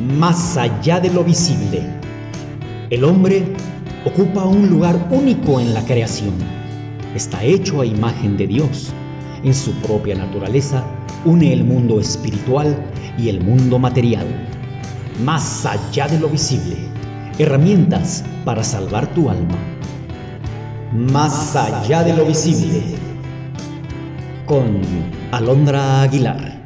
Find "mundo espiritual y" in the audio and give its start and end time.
11.64-13.28